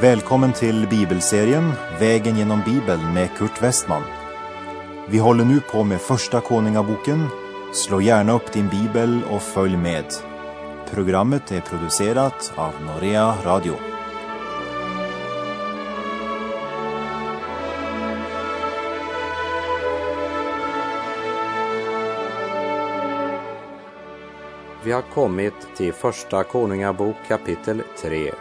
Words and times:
Välkommen 0.00 0.52
till 0.52 0.86
bibelserien 0.88 1.72
Vägen 2.00 2.36
genom 2.36 2.62
Bibeln 2.66 3.14
med 3.14 3.30
Kurt 3.36 3.62
Westman. 3.62 4.02
Vi 5.08 5.18
håller 5.18 5.44
nu 5.44 5.60
på 5.60 5.84
med 5.84 6.00
Första 6.00 6.40
Konungaboken. 6.40 7.26
Slå 7.74 8.00
gärna 8.00 8.32
upp 8.32 8.52
din 8.52 8.68
bibel 8.68 9.20
och 9.30 9.42
följ 9.42 9.76
med. 9.76 10.04
Programmet 10.90 11.52
är 11.52 11.60
producerat 11.60 12.52
av 12.56 12.72
Norea 12.86 13.34
Radio. 13.44 13.74
Vi 24.84 24.92
har 24.92 25.02
kommit 25.02 25.76
till 25.76 25.92
Första 25.92 26.44
Konungabok 26.44 27.16
kapitel 27.28 27.82
3 28.02 28.32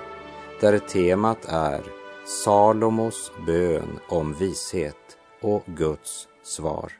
där 0.59 0.79
temat 0.79 1.45
är 1.45 1.83
Salomos 2.25 3.31
bön 3.45 3.99
om 4.09 4.33
vishet 4.33 5.17
och 5.41 5.63
Guds 5.65 6.27
svar. 6.43 6.91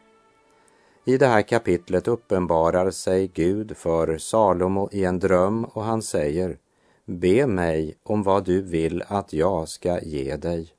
I 1.05 1.17
det 1.17 1.27
här 1.27 1.41
kapitlet 1.41 2.07
uppenbarar 2.07 2.91
sig 2.91 3.27
Gud 3.27 3.77
för 3.77 4.17
Salomo 4.17 4.89
i 4.91 5.05
en 5.05 5.19
dröm 5.19 5.65
och 5.65 5.83
han 5.83 6.01
säger 6.01 6.57
Be 7.05 7.47
mig 7.47 7.97
om 8.03 8.23
vad 8.23 8.45
du 8.45 8.61
vill 8.61 9.03
att 9.07 9.33
jag 9.33 9.69
ska 9.69 9.99
ge 10.01 10.35
dig. 10.35 10.69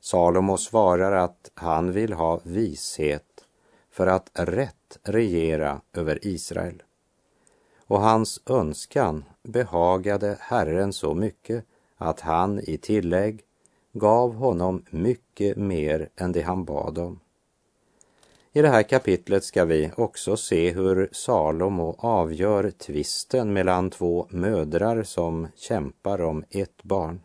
Salomo 0.00 0.56
svarar 0.56 1.12
att 1.12 1.50
han 1.54 1.92
vill 1.92 2.12
ha 2.12 2.40
vishet 2.42 3.44
för 3.90 4.06
att 4.06 4.30
rätt 4.34 4.98
regera 5.02 5.80
över 5.92 6.26
Israel. 6.26 6.82
Och 7.86 8.00
hans 8.00 8.40
önskan 8.46 9.24
behagade 9.42 10.36
Herren 10.40 10.92
så 10.92 11.14
mycket 11.14 11.64
att 11.96 12.20
han 12.20 12.60
i 12.60 12.76
tillägg 12.76 13.42
gav 13.92 14.34
honom 14.34 14.84
mycket 14.90 15.56
mer 15.56 16.08
än 16.16 16.32
det 16.32 16.42
han 16.42 16.64
bad 16.64 16.98
om. 16.98 17.20
I 18.52 18.62
det 18.62 18.68
här 18.68 18.82
kapitlet 18.82 19.44
ska 19.44 19.64
vi 19.64 19.90
också 19.96 20.36
se 20.36 20.70
hur 20.70 21.08
Salomo 21.12 21.94
avgör 21.98 22.70
tvisten 22.70 23.52
mellan 23.52 23.90
två 23.90 24.26
mödrar 24.30 25.02
som 25.02 25.48
kämpar 25.56 26.20
om 26.20 26.44
ett 26.50 26.82
barn. 26.82 27.20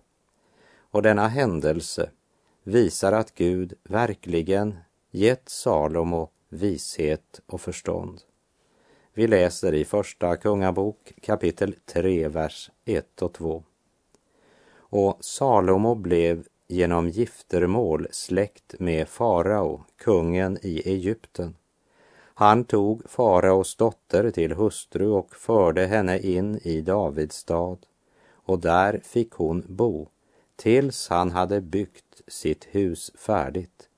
Och 0.91 1.01
denna 1.01 1.27
händelse 1.27 2.09
visar 2.63 3.11
att 3.11 3.35
Gud 3.35 3.73
verkligen 3.83 4.77
gett 5.11 5.49
Salomo 5.49 6.29
vishet 6.49 7.41
och 7.45 7.61
förstånd. 7.61 8.21
Vi 9.13 9.27
läser 9.27 9.73
i 9.73 9.85
Första 9.85 10.37
Kungabok 10.37 11.13
kapitel 11.21 11.75
3, 11.85 12.27
vers 12.27 12.71
1 12.85 13.21
och 13.21 13.33
2. 13.33 13.63
Och 14.89 15.17
Salomo 15.19 15.95
blev 15.95 16.47
genom 16.67 17.09
giftermål 17.09 18.07
släkt 18.11 18.79
med 18.79 19.07
farao, 19.07 19.83
kungen 19.97 20.57
i 20.61 20.89
Egypten. 20.89 21.55
Han 22.33 22.63
tog 22.63 23.09
faraos 23.09 23.75
dotter 23.75 24.31
till 24.31 24.53
hustru 24.53 25.07
och 25.07 25.35
förde 25.35 25.85
henne 25.85 26.19
in 26.19 26.59
i 26.63 26.81
Davids 26.81 27.35
stad 27.35 27.77
och 28.31 28.59
där 28.59 29.01
fick 29.03 29.31
hon 29.31 29.63
bo 29.67 30.07
tills 30.55 31.09
han 31.09 31.31
hade 31.31 31.61
byggt 31.61 32.21
sitt 32.27 32.67
hus 32.71 33.11
färdigt. 33.15 33.89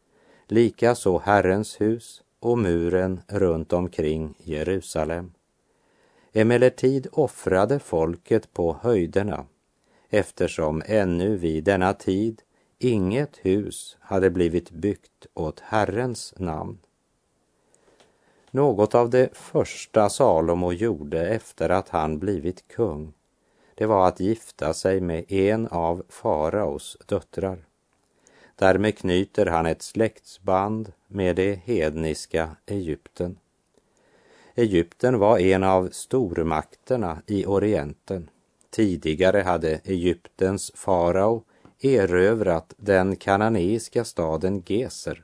Likaså 0.48 1.18
Herrens 1.18 1.82
hus 1.82 2.24
och 2.40 2.58
muren 2.58 3.22
runt 3.28 3.74
omkring 3.74 4.34
Jerusalem. 4.38 5.34
Emellertid 6.34 7.08
offrade 7.12 7.80
folket 7.80 8.54
på 8.54 8.78
höjderna 8.82 9.46
eftersom 10.14 10.84
ännu 10.86 11.38
vid 11.38 11.64
denna 11.64 11.94
tid 11.94 12.42
inget 12.80 13.38
hus 13.38 13.98
hade 14.00 14.30
blivit 14.30 14.72
byggt 14.72 15.28
åt 15.34 15.60
Herrens 15.60 16.34
namn. 16.38 16.78
Något 18.52 18.96
av 18.96 19.10
det 19.10 19.38
första 19.38 20.10
Salomo 20.10 20.74
gjorde 20.74 21.30
efter 21.30 21.70
att 21.70 21.90
han 21.90 22.20
blivit 22.20 22.68
kung, 22.68 23.14
det 23.76 23.86
var 23.86 24.08
att 24.08 24.20
gifta 24.20 24.74
sig 24.74 25.02
med 25.02 25.32
en 25.32 25.68
av 25.68 26.04
faraos 26.10 26.98
döttrar. 27.06 27.66
Därmed 28.56 28.98
knyter 28.98 29.46
han 29.46 29.66
ett 29.66 29.82
släktsband 29.82 30.92
med 31.08 31.36
det 31.36 31.56
hedniska 31.56 32.56
Egypten. 32.66 33.38
Egypten 34.56 35.20
var 35.20 35.40
en 35.40 35.64
av 35.64 35.90
stormakterna 35.92 37.22
i 37.28 37.46
Orienten. 37.46 38.30
Tidigare 38.72 39.42
hade 39.42 39.82
Egyptens 39.84 40.72
farao 40.76 41.44
erövrat 41.82 42.74
den 42.78 43.16
kananeiska 43.16 44.04
staden 44.04 44.64
Geser 44.66 45.24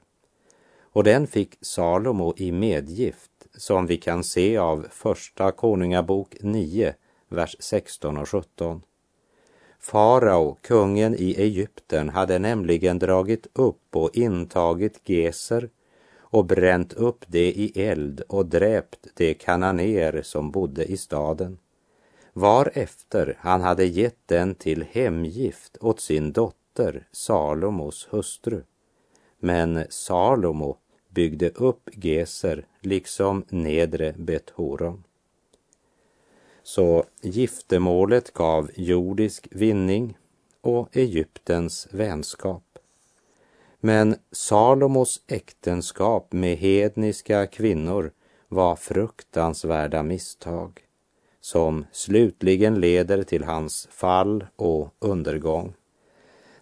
och 0.97 1.03
den 1.03 1.27
fick 1.27 1.57
Salomo 1.61 2.33
i 2.37 2.51
medgift 2.51 3.31
som 3.57 3.87
vi 3.87 3.97
kan 3.97 4.23
se 4.23 4.57
av 4.57 4.87
Första 4.91 5.51
Konungabok 5.51 6.35
9, 6.41 6.93
vers 7.29 7.55
16 7.59 8.17
och 8.17 8.29
17. 8.29 8.81
Farao, 9.79 10.57
kungen 10.61 11.15
i 11.15 11.35
Egypten, 11.37 12.09
hade 12.09 12.39
nämligen 12.39 12.99
dragit 12.99 13.47
upp 13.53 13.95
och 13.95 14.17
intagit 14.17 15.09
Geser 15.09 15.69
och 16.15 16.45
bränt 16.45 16.93
upp 16.93 17.25
det 17.27 17.51
i 17.51 17.71
eld 17.75 18.21
och 18.21 18.45
dräpt 18.45 19.07
de 19.15 19.33
kananéer 19.33 20.21
som 20.21 20.51
bodde 20.51 20.85
i 20.85 20.97
staden 20.97 21.57
varefter 22.37 23.37
han 23.39 23.61
hade 23.61 23.85
gett 23.85 24.27
den 24.27 24.55
till 24.55 24.85
hemgift 24.91 25.77
åt 25.81 25.99
sin 25.99 26.31
dotter 26.31 27.07
Salomos 27.11 28.07
hustru. 28.11 28.63
Men 29.39 29.83
Salomo 29.89 30.77
byggde 31.09 31.49
upp 31.49 31.89
Geser 31.93 32.65
liksom 32.81 33.45
nedre 33.49 34.13
Bethoron. 34.17 35.03
Så 36.63 37.03
giftermålet 37.21 38.33
gav 38.33 38.69
jordisk 38.75 39.47
vinning 39.51 40.17
och 40.61 40.97
Egyptens 40.97 41.87
vänskap. 41.91 42.79
Men 43.79 44.15
Salomos 44.31 45.21
äktenskap 45.27 46.33
med 46.33 46.57
hedniska 46.57 47.47
kvinnor 47.47 48.11
var 48.47 48.75
fruktansvärda 48.75 50.03
misstag 50.03 50.86
som 51.47 51.85
slutligen 51.91 52.79
leder 52.79 53.23
till 53.23 53.43
hans 53.43 53.87
fall 53.91 54.45
och 54.55 54.93
undergång. 54.99 55.73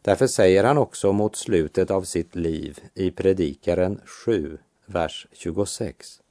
Därför 0.02 0.28
säger 0.28 0.64
han 0.64 0.78
också 0.78 1.14
mot 1.14 1.36
slutet 1.36 1.92
av 1.92 2.02
sitt 2.02 2.36
liv 2.36 2.80
i 2.94 3.12
Predikaren 3.12 4.02
7, 4.06 4.58
vers 4.86 5.28
26. 5.32 6.22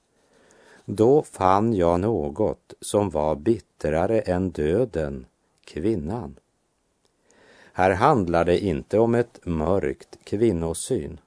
Då 0.84 1.22
fann 1.22 1.74
jag 1.74 2.00
något 2.00 2.74
som 2.80 3.10
var 3.10 3.36
bittrare 3.36 4.20
än 4.20 4.50
döden, 4.50 5.26
kvinnan. 5.64 6.36
Här 7.72 7.90
handlar 7.90 8.44
det 8.44 8.58
inte 8.58 8.98
om 8.98 9.14
ett 9.14 9.40
mörkt 9.44 10.18
kvinnosyn. 10.24 11.20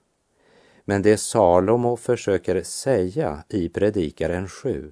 Men 0.85 1.01
det 1.01 1.17
Salomo 1.17 1.97
försöker 1.97 2.63
säga 2.63 3.43
i 3.49 3.69
Predikaren 3.69 4.47
7 4.47 4.91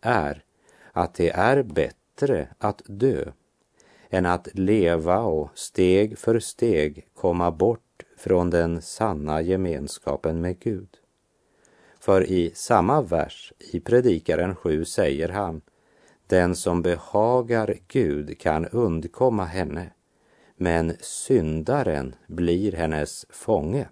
är 0.00 0.42
att 0.96 1.14
det 1.14 1.30
är 1.30 1.62
bättre 1.62 2.48
att 2.58 2.82
dö 2.86 3.32
än 4.10 4.26
att 4.26 4.48
leva 4.52 5.18
och 5.18 5.50
steg 5.54 6.18
för 6.18 6.38
steg 6.38 7.08
komma 7.14 7.50
bort 7.50 8.02
från 8.16 8.50
den 8.50 8.82
sanna 8.82 9.40
gemenskapen 9.40 10.40
med 10.40 10.58
Gud. 10.58 10.88
För 12.00 12.30
i 12.30 12.52
samma 12.54 13.02
vers 13.02 13.52
i 13.58 13.80
Predikaren 13.80 14.56
7 14.56 14.84
säger 14.84 15.28
han 15.28 15.60
den 16.26 16.56
som 16.56 16.82
behagar 16.82 17.74
Gud 17.88 18.38
kan 18.38 18.66
undkomma 18.66 19.44
henne, 19.44 19.90
men 20.56 20.96
syndaren 21.00 22.14
blir 22.26 22.72
hennes 22.72 23.26
fånge. 23.30 23.88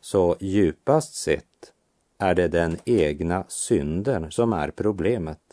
Så 0.00 0.36
djupast 0.40 1.14
sett 1.14 1.72
är 2.18 2.34
det 2.34 2.48
den 2.48 2.76
egna 2.84 3.44
synden 3.48 4.30
som 4.30 4.52
är 4.52 4.70
problemet 4.70 5.49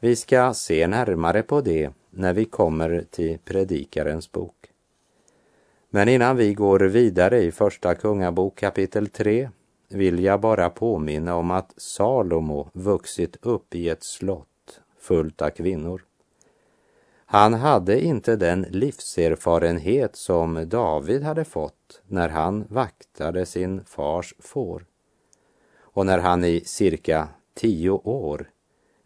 vi 0.00 0.16
ska 0.16 0.54
se 0.54 0.86
närmare 0.86 1.42
på 1.42 1.60
det 1.60 1.90
när 2.10 2.32
vi 2.32 2.44
kommer 2.44 3.04
till 3.10 3.38
Predikarens 3.38 4.32
bok. 4.32 4.70
Men 5.90 6.08
innan 6.08 6.36
vi 6.36 6.54
går 6.54 6.80
vidare 6.80 7.42
i 7.42 7.52
Första 7.52 7.94
Kungabok 7.94 8.58
kapitel 8.58 9.08
3 9.08 9.50
vill 9.88 10.24
jag 10.24 10.40
bara 10.40 10.70
påminna 10.70 11.36
om 11.36 11.50
att 11.50 11.74
Salomo 11.76 12.70
vuxit 12.72 13.36
upp 13.42 13.74
i 13.74 13.88
ett 13.88 14.04
slott 14.04 14.80
fullt 14.98 15.42
av 15.42 15.50
kvinnor. 15.50 16.04
Han 17.26 17.54
hade 17.54 18.00
inte 18.00 18.36
den 18.36 18.62
livserfarenhet 18.62 20.16
som 20.16 20.68
David 20.68 21.22
hade 21.22 21.44
fått 21.44 22.02
när 22.06 22.28
han 22.28 22.64
vaktade 22.68 23.46
sin 23.46 23.84
fars 23.84 24.34
får. 24.38 24.84
Och 25.80 26.06
när 26.06 26.18
han 26.18 26.44
i 26.44 26.60
cirka 26.64 27.28
tio 27.54 27.90
år 27.90 28.50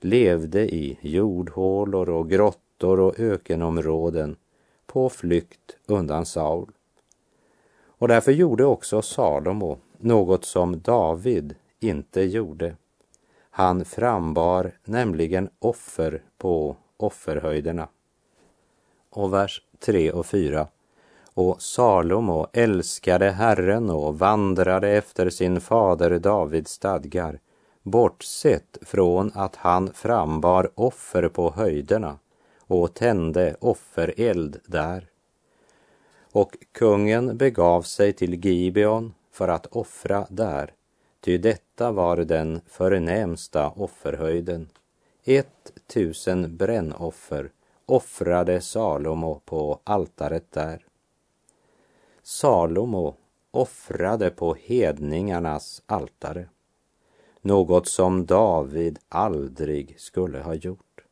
levde 0.05 0.75
i 0.75 0.99
jordhålor 1.01 2.09
och 2.09 2.31
grottor 2.31 3.01
och 3.01 3.21
ökenområden 3.21 4.37
på 4.87 5.09
flykt 5.09 5.77
undan 5.87 6.27
Saul. 6.27 6.71
Och 7.87 8.09
därför 8.09 8.33
gjorde 8.33 8.65
också 8.65 9.03
Salomo 9.03 9.79
något 9.99 10.45
som 10.45 10.81
David 10.81 11.55
inte 11.81 12.23
gjorde. 12.23 12.77
Han 13.51 13.85
frambar 13.85 14.73
nämligen 14.85 15.49
offer 15.59 16.23
på 16.39 16.77
offerhöjderna. 16.97 17.89
Och 19.11 19.33
vers 19.33 19.63
3 19.79 20.13
och 20.13 20.27
4. 20.27 20.67
Och 21.35 21.63
Salomo 21.63 22.47
älskade 22.53 23.31
Herren 23.31 23.91
och 23.91 24.19
vandrade 24.19 24.89
efter 24.89 25.31
sin 25.31 25.61
fader 25.61 26.19
Davids 26.19 26.71
stadgar, 26.71 27.41
bortsett 27.85 28.79
från 28.83 29.33
att 29.35 29.57
han 29.57 29.93
frambar 29.93 30.71
offer 30.75 31.29
på 31.29 31.51
höjderna 31.51 32.19
och 32.59 32.95
tände 32.95 33.57
offereld 33.61 34.61
där. 34.67 35.09
Och 36.33 36.57
kungen 36.73 37.37
begav 37.37 37.83
sig 37.83 38.13
till 38.13 38.45
Gibeon 38.45 39.15
för 39.31 39.49
att 39.49 39.67
offra 39.67 40.27
där, 40.31 40.73
ty 41.21 41.39
detta 41.39 41.93
var 41.93 42.17
den 42.17 42.61
förnämsta 42.67 43.71
offerhöjden. 43.71 44.69
Ett 45.25 45.73
tusen 45.87 46.57
brännoffer 46.57 47.51
offrade 47.87 48.61
Salomo 48.61 49.41
på 49.45 49.81
altaret 49.85 50.53
där. 50.53 50.87
Salomo 52.23 53.17
offrade 53.51 54.31
på 54.31 54.55
hedningarnas 54.55 55.83
altare, 55.87 56.49
något 57.45 57.89
som 57.89 58.27
David 58.27 58.99
aldrig 59.09 60.01
skulle 60.01 60.39
ha 60.39 60.55
gjort. 60.55 61.05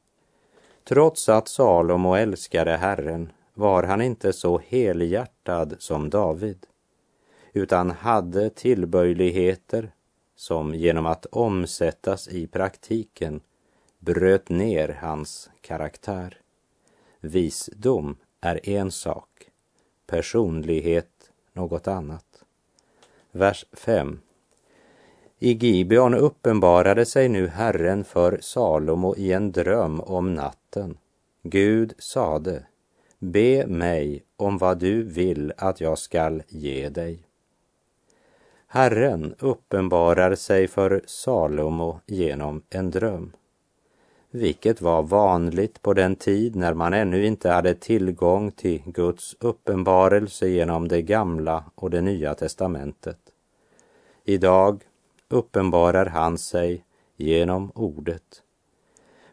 Trots 0.85 1.29
att 1.29 1.49
Salomo 1.49 2.15
älskade 2.15 2.77
Herren 2.77 3.33
var 3.55 3.83
han 3.83 4.03
inte 4.03 4.33
så 4.33 4.59
helhjärtad 4.59 5.77
som 5.79 6.11
David, 6.11 6.67
utan 7.53 7.91
hade 7.91 8.51
tillböjligheter 8.51 9.93
som 10.37 10.75
genom 10.75 11.07
att 11.07 11.27
omsättas 11.27 12.29
i 12.29 12.47
praktiken 12.47 13.41
bröt 13.99 14.49
ner 14.49 14.99
hans 15.01 15.51
karaktär. 15.61 16.41
Visdom 17.21 18.17
är 18.41 18.69
en 18.69 18.91
sak, 18.91 19.51
personlighet 20.07 21.31
något 21.53 21.89
annat. 21.89 22.45
Vers 23.31 23.65
5. 23.73 24.21
I 25.45 25.53
Gibeon 25.53 26.15
uppenbarade 26.15 27.05
sig 27.07 27.29
nu 27.29 27.49
Herren 27.49 28.05
för 28.05 28.39
Salomo 28.41 29.17
i 29.17 29.33
en 29.33 29.53
dröm 29.53 30.01
om 30.01 30.35
natten. 30.35 30.99
Gud 31.43 31.95
sade, 31.99 32.67
be 33.19 33.67
mig 33.67 34.23
om 34.37 34.59
vad 34.59 34.79
du 34.79 35.03
vill 35.03 35.53
att 35.57 35.81
jag 35.81 35.99
skall 35.99 36.43
ge 36.49 36.89
dig. 36.89 37.23
Herren 38.67 39.35
uppenbarar 39.39 40.35
sig 40.35 40.69
för 40.69 41.03
Salomo 41.07 42.01
genom 42.07 42.63
en 42.71 42.91
dröm 42.91 43.33
vilket 44.31 44.81
var 44.81 45.03
vanligt 45.03 45.83
på 45.83 45.95
den 45.95 46.17
tid 46.17 46.57
när 46.57 46.75
man 46.75 46.95
ännu 46.95 47.27
inte 47.27 47.51
hade 47.51 47.75
tillgång 47.75 48.51
till 48.51 48.83
Guds 48.85 49.37
uppenbarelse 49.41 50.49
genom 50.49 50.89
det 50.89 51.03
gamla 51.03 51.65
och 51.75 51.91
det 51.91 52.01
nya 52.01 52.35
testamentet. 52.35 53.19
Idag 54.25 54.83
uppenbarar 55.33 56.07
han 56.07 56.39
sig 56.39 56.85
genom 57.17 57.73
ordet. 57.75 58.43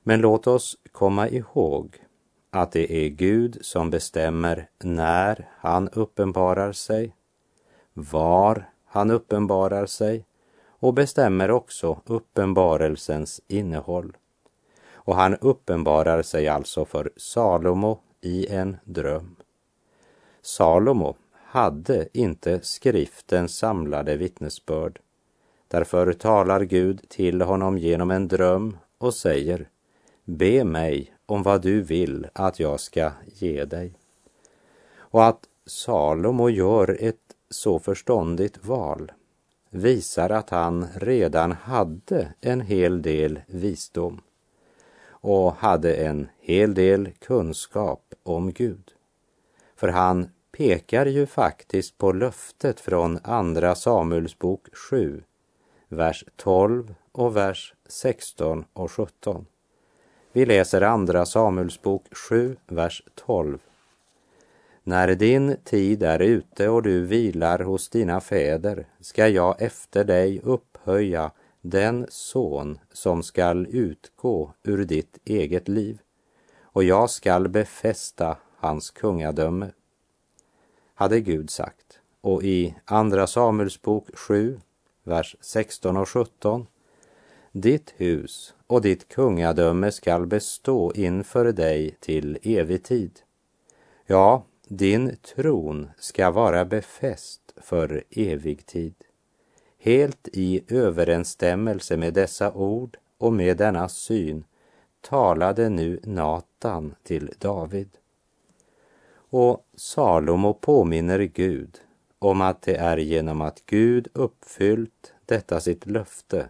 Men 0.03 0.21
låt 0.21 0.47
oss 0.47 0.77
komma 0.91 1.29
ihåg 1.29 1.97
att 2.49 2.71
det 2.71 3.05
är 3.05 3.09
Gud 3.09 3.57
som 3.61 3.89
bestämmer 3.89 4.69
när 4.83 5.49
han 5.57 5.89
uppenbarar 5.89 6.71
sig, 6.71 7.15
var 7.93 8.69
han 8.85 9.11
uppenbarar 9.11 9.85
sig 9.85 10.25
och 10.79 10.93
bestämmer 10.93 11.51
också 11.51 12.01
uppenbarelsens 12.05 13.41
innehåll 13.47 14.17
och 14.93 15.15
han 15.15 15.35
uppenbarar 15.35 16.21
sig 16.21 16.47
alltså 16.47 16.85
för 16.85 17.11
Salomo 17.17 17.99
i 18.21 18.47
en 18.47 18.77
dröm. 18.83 19.35
Salomo 20.41 21.15
hade 21.33 22.07
inte 22.13 22.59
skriftens 22.61 23.57
samlade 23.57 24.17
vittnesbörd. 24.17 24.99
Därför 25.71 26.13
talar 26.13 26.61
Gud 26.61 27.09
till 27.09 27.41
honom 27.41 27.77
genom 27.77 28.11
en 28.11 28.27
dröm 28.27 28.77
och 28.97 29.13
säger 29.13 29.69
Be 30.25 30.63
mig 30.63 31.13
om 31.25 31.43
vad 31.43 31.61
du 31.61 31.81
vill 31.81 32.27
att 32.33 32.59
jag 32.59 32.79
ska 32.79 33.11
ge 33.25 33.65
dig. 33.65 33.93
Och 34.95 35.25
att 35.25 35.43
Salomo 35.65 36.49
gör 36.49 36.97
ett 36.99 37.35
så 37.49 37.79
förståndigt 37.79 38.65
val 38.65 39.11
visar 39.69 40.29
att 40.29 40.49
han 40.49 40.87
redan 40.95 41.51
hade 41.51 42.33
en 42.41 42.61
hel 42.61 43.01
del 43.01 43.39
visdom 43.47 44.21
och 45.09 45.53
hade 45.53 45.93
en 45.93 46.29
hel 46.39 46.73
del 46.73 47.11
kunskap 47.19 48.13
om 48.23 48.51
Gud. 48.53 48.91
För 49.75 49.87
han 49.87 50.29
pekar 50.51 51.05
ju 51.05 51.25
faktiskt 51.25 51.97
på 51.97 52.11
löftet 52.11 52.79
från 52.79 53.19
Andra 53.23 53.75
Samuelsbok 53.75 54.75
7, 54.89 55.23
vers 55.89 56.25
12 56.35 56.95
och 57.11 57.35
vers 57.35 57.73
16 57.85 58.65
och 58.73 58.91
17. 58.91 59.45
Vi 60.31 60.45
läser 60.45 60.81
Andra 60.81 61.25
Samuelsbok 61.25 62.15
7, 62.15 62.55
vers 62.67 63.03
12. 63.15 63.57
När 64.83 65.15
din 65.15 65.57
tid 65.63 66.03
är 66.03 66.19
ute 66.19 66.69
och 66.69 66.83
du 66.83 67.05
vilar 67.05 67.59
hos 67.59 67.89
dina 67.89 68.21
fäder 68.21 68.85
ska 68.99 69.27
jag 69.27 69.61
efter 69.61 70.03
dig 70.03 70.41
upphöja 70.43 71.31
den 71.61 72.05
son 72.09 72.79
som 72.91 73.23
skall 73.23 73.67
utgå 73.69 74.53
ur 74.63 74.85
ditt 74.85 75.17
eget 75.25 75.67
liv 75.67 75.99
och 76.61 76.83
jag 76.83 77.09
skall 77.09 77.49
befästa 77.49 78.37
hans 78.57 78.89
kungadöme, 78.89 79.71
hade 80.93 81.21
Gud 81.21 81.49
sagt. 81.49 81.99
Och 82.21 82.43
i 82.43 82.75
Andra 82.85 83.27
Samuelsbok 83.27 84.17
7, 84.17 84.59
vers 85.09 85.35
16 85.41 85.97
och 85.97 86.09
17. 86.09 86.67
Ditt 87.51 87.93
hus 87.97 88.53
och 88.67 88.81
ditt 88.81 89.07
kungadöme 89.07 89.91
skall 89.91 90.25
bestå 90.25 90.93
inför 90.93 91.51
dig 91.51 91.95
till 91.99 92.37
evig 92.41 92.83
tid. 92.83 93.19
Ja, 94.05 94.43
din 94.67 95.15
tron 95.35 95.89
ska 95.97 96.31
vara 96.31 96.65
befäst 96.65 97.41
för 97.57 98.03
evig 98.09 98.65
tid. 98.65 98.95
Helt 99.79 100.27
i 100.33 100.61
överensstämmelse 100.67 101.97
med 101.97 102.13
dessa 102.13 102.53
ord 102.53 102.97
och 103.17 103.33
med 103.33 103.57
denna 103.57 103.89
syn 103.89 104.43
talade 105.01 105.69
nu 105.69 105.99
Natan 106.03 106.95
till 107.03 107.33
David. 107.39 107.89
Och 109.31 109.65
Salomo 109.75 110.53
påminner 110.53 111.19
Gud 111.19 111.79
om 112.19 112.41
att 112.41 112.61
det 112.61 112.75
är 112.75 112.97
genom 112.97 113.41
att 113.41 113.63
Gud 113.65 114.07
uppfyllt 114.13 115.13
detta 115.25 115.59
sitt 115.59 115.85
löfte 115.85 116.49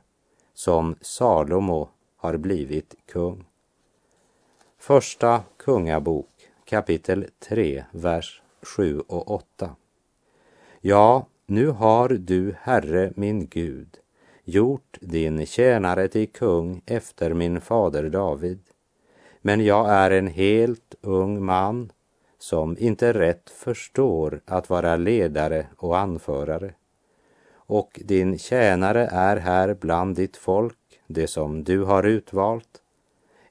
som 0.54 0.96
Salomo 1.02 1.90
har 2.16 2.38
blivit 2.38 2.96
kung. 3.06 3.46
Första 4.78 5.44
Kungabok 5.58 6.50
kapitel 6.66 7.26
3, 7.40 7.84
vers 7.92 8.42
7 8.62 9.00
och 9.00 9.32
8. 9.32 9.76
Ja, 10.82 11.26
nu 11.46 11.68
har 11.68 12.10
du, 12.10 12.56
Herre 12.62 13.14
min 13.16 13.48
Gud, 13.48 13.98
gjort 14.44 14.98
din 15.02 15.46
tjänare 15.46 16.08
till 16.08 16.30
kung 16.30 16.82
efter 16.86 17.34
min 17.34 17.62
fader 17.62 18.10
David. 18.10 18.60
Men 19.42 19.66
jag 19.66 19.90
är 19.90 20.12
en 20.12 20.28
helt 20.28 20.96
ung 21.02 21.46
man 21.46 21.92
som 22.40 22.78
inte 22.80 23.14
rätt 23.14 23.50
förstår 23.50 24.42
att 24.46 24.70
vara 24.70 24.96
ledare 24.96 25.68
och 25.78 25.98
anförare. 25.98 26.74
Och 27.54 28.00
din 28.06 28.38
tjänare 28.38 29.10
är 29.12 29.38
här 29.38 29.74
bland 29.74 30.16
ditt 30.16 30.38
folk, 30.38 31.02
det 31.08 31.28
som 31.28 31.64
du 31.64 31.84
har 31.84 32.04
utvalt. 32.04 32.82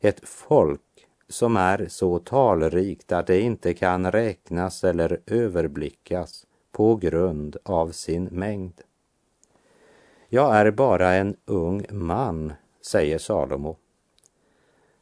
Ett 0.00 0.20
folk 0.28 0.80
som 1.28 1.56
är 1.56 1.86
så 1.88 2.18
talrikt 2.18 3.12
att 3.12 3.26
det 3.26 3.40
inte 3.40 3.74
kan 3.74 4.12
räknas 4.12 4.84
eller 4.84 5.20
överblickas 5.26 6.46
på 6.72 6.96
grund 6.96 7.56
av 7.62 7.90
sin 7.90 8.24
mängd. 8.24 8.80
Jag 10.28 10.56
är 10.56 10.70
bara 10.70 11.14
en 11.14 11.36
ung 11.44 11.86
man, 11.90 12.52
säger 12.82 13.18
Salomo. 13.18 13.76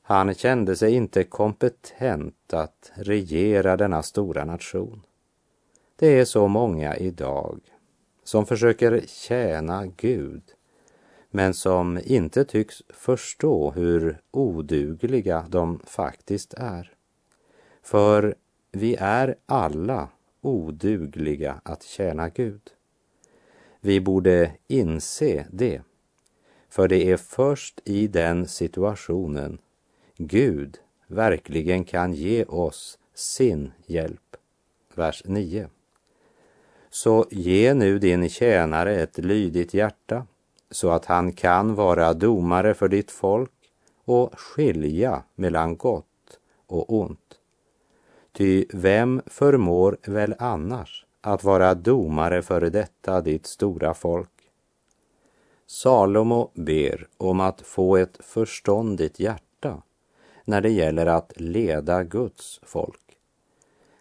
Han 0.08 0.34
kände 0.34 0.76
sig 0.76 0.94
inte 0.94 1.24
kompetent 1.24 2.54
att 2.54 2.92
regera 2.94 3.76
denna 3.76 4.02
stora 4.02 4.44
nation. 4.44 5.02
Det 5.96 6.20
är 6.20 6.24
så 6.24 6.48
många 6.48 6.96
idag 6.96 7.60
som 8.24 8.46
försöker 8.46 9.02
tjäna 9.06 9.86
Gud 9.86 10.42
men 11.30 11.54
som 11.54 12.00
inte 12.04 12.44
tycks 12.44 12.82
förstå 12.88 13.70
hur 13.70 14.20
odugliga 14.30 15.46
de 15.48 15.80
faktiskt 15.84 16.54
är. 16.54 16.92
För 17.82 18.34
vi 18.72 18.96
är 19.00 19.36
alla 19.46 20.08
odugliga 20.40 21.60
att 21.64 21.82
tjäna 21.82 22.28
Gud. 22.28 22.70
Vi 23.80 24.00
borde 24.00 24.52
inse 24.66 25.46
det, 25.50 25.82
för 26.68 26.88
det 26.88 27.10
är 27.12 27.16
först 27.16 27.80
i 27.84 28.06
den 28.08 28.48
situationen 28.48 29.58
Gud 30.18 30.78
verkligen 31.06 31.84
kan 31.84 32.12
ge 32.12 32.44
oss 32.44 32.98
sin 33.14 33.72
hjälp. 33.86 34.36
Vers 34.94 35.22
9. 35.24 35.68
Så 36.90 37.26
ge 37.30 37.74
nu 37.74 37.98
din 37.98 38.28
tjänare 38.28 38.94
ett 38.94 39.18
lydigt 39.18 39.74
hjärta 39.74 40.26
så 40.70 40.90
att 40.90 41.04
han 41.04 41.32
kan 41.32 41.74
vara 41.74 42.14
domare 42.14 42.74
för 42.74 42.88
ditt 42.88 43.10
folk 43.10 43.52
och 44.04 44.40
skilja 44.40 45.22
mellan 45.34 45.76
gott 45.76 46.38
och 46.66 46.92
ont. 46.92 47.38
Ty 48.32 48.64
vem 48.72 49.22
förmår 49.26 49.98
väl 50.06 50.34
annars 50.38 51.06
att 51.20 51.44
vara 51.44 51.74
domare 51.74 52.42
för 52.42 52.60
detta 52.60 53.20
ditt 53.20 53.46
stora 53.46 53.94
folk? 53.94 54.30
Salomo 55.66 56.50
ber 56.54 57.08
om 57.16 57.40
att 57.40 57.60
få 57.60 57.96
ett 57.96 58.18
förståndigt 58.20 59.20
hjärta 59.20 59.45
när 60.46 60.60
det 60.60 60.70
gäller 60.70 61.06
att 61.06 61.32
leda 61.36 62.04
Guds 62.04 62.60
folk. 62.62 63.00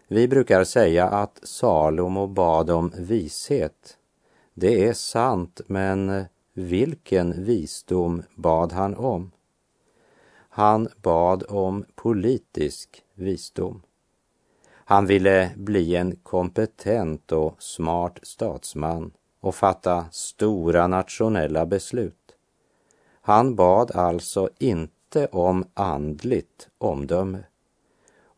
Vi 0.08 0.28
brukar 0.28 0.64
säga 0.64 1.08
att 1.08 1.40
Salomo 1.42 2.26
bad 2.26 2.70
om 2.70 2.92
vishet. 2.98 3.98
Det 4.54 4.88
är 4.88 4.92
sant, 4.92 5.60
men 5.66 6.24
vilken 6.52 7.44
visdom 7.44 8.22
bad 8.34 8.72
han 8.72 8.96
om? 8.96 9.30
Han 10.48 10.88
bad 11.02 11.44
om 11.48 11.84
politisk 11.94 13.02
visdom. 13.14 13.82
Han 14.88 15.06
ville 15.06 15.50
bli 15.56 15.96
en 15.96 16.16
kompetent 16.16 17.32
och 17.32 17.62
smart 17.62 18.18
statsman 18.22 19.12
och 19.40 19.54
fatta 19.54 20.06
stora 20.10 20.86
nationella 20.86 21.66
beslut. 21.66 22.36
Han 23.20 23.54
bad 23.54 23.90
alltså 23.90 24.48
inte 24.58 24.95
om 25.24 25.64
andligt 25.74 26.68
omdöme. 26.78 27.44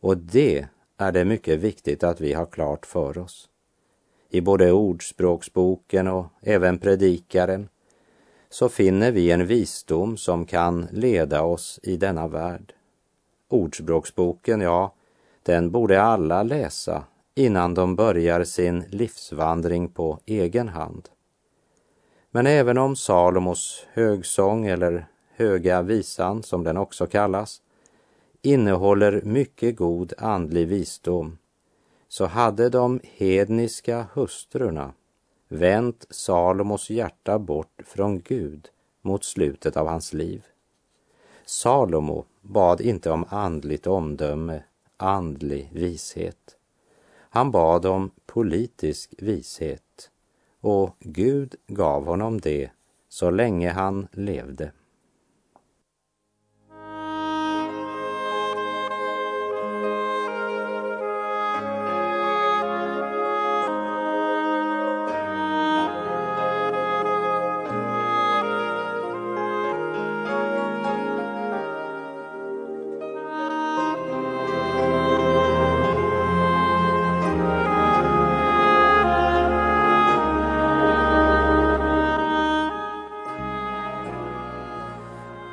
Och 0.01 0.17
det 0.17 0.67
är 0.97 1.11
det 1.11 1.25
mycket 1.25 1.59
viktigt 1.59 2.03
att 2.03 2.21
vi 2.21 2.33
har 2.33 2.45
klart 2.45 2.85
för 2.85 3.17
oss. 3.17 3.49
I 4.29 4.41
både 4.41 4.71
Ordspråksboken 4.71 6.07
och 6.07 6.25
även 6.41 6.79
Predikaren 6.79 7.69
så 8.49 8.69
finner 8.69 9.11
vi 9.11 9.31
en 9.31 9.45
visdom 9.45 10.17
som 10.17 10.45
kan 10.45 10.87
leda 10.91 11.41
oss 11.43 11.79
i 11.83 11.97
denna 11.97 12.27
värld. 12.27 12.73
Ordspråksboken, 13.49 14.61
ja, 14.61 14.93
den 15.43 15.71
borde 15.71 16.01
alla 16.01 16.43
läsa 16.43 17.03
innan 17.35 17.73
de 17.73 17.95
börjar 17.95 18.43
sin 18.43 18.83
livsvandring 18.89 19.89
på 19.89 20.19
egen 20.25 20.69
hand. 20.69 21.09
Men 22.31 22.47
även 22.47 22.77
om 22.77 22.95
Salomos 22.95 23.85
högsång, 23.93 24.65
eller 24.65 25.07
Höga 25.39 25.81
visan 25.81 26.43
som 26.43 26.63
den 26.63 26.77
också 26.77 27.07
kallas, 27.07 27.61
innehåller 28.41 29.21
mycket 29.21 29.75
god 29.75 30.13
andlig 30.17 30.67
visdom, 30.67 31.37
så 32.07 32.25
hade 32.25 32.69
de 32.69 32.99
hedniska 33.03 34.07
hustrurna 34.13 34.93
vänt 35.47 36.05
Salomos 36.09 36.89
hjärta 36.89 37.39
bort 37.39 37.81
från 37.85 38.21
Gud 38.21 38.69
mot 39.01 39.23
slutet 39.23 39.77
av 39.77 39.87
hans 39.87 40.13
liv. 40.13 40.45
Salomo 41.45 42.25
bad 42.41 42.81
inte 42.81 43.11
om 43.11 43.25
andligt 43.29 43.87
omdöme, 43.87 44.63
andlig 44.97 45.69
vishet. 45.73 46.57
Han 47.29 47.51
bad 47.51 47.85
om 47.85 48.11
politisk 48.25 49.13
vishet 49.17 50.11
och 50.61 50.95
Gud 50.99 51.55
gav 51.67 52.05
honom 52.05 52.39
det 52.39 52.71
så 53.09 53.29
länge 53.29 53.69
han 53.69 54.07
levde. 54.11 54.71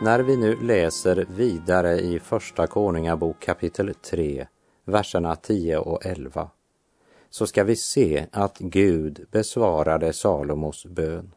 När 0.07 0.21
vi 0.21 0.37
nu 0.37 0.57
läser 0.63 1.27
vidare 1.37 2.01
i 2.01 2.19
Första 2.19 2.67
Konungabok 2.67 3.41
kapitel 3.41 3.95
3, 3.95 4.47
verserna 4.85 5.37
10 5.37 5.79
och 5.79 6.07
11, 6.07 6.51
så 7.31 7.47
ska 7.47 7.65
vi 7.65 7.77
se 7.77 8.27
att 8.33 8.59
Gud 8.59 9.27
besvarade 9.31 10.13
Salomos 10.13 10.87
bön. 10.87 11.35